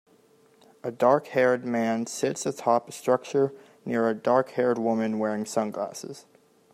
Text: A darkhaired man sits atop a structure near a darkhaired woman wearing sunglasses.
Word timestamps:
A 0.83 0.91
darkhaired 0.91 1.63
man 1.63 2.07
sits 2.07 2.47
atop 2.47 2.89
a 2.89 2.91
structure 2.91 3.53
near 3.85 4.09
a 4.09 4.15
darkhaired 4.15 4.79
woman 4.79 5.19
wearing 5.19 5.45
sunglasses. 5.45 6.25